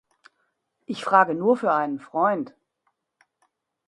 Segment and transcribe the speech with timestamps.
[0.87, 2.55] Ich frage nur für einen Freund.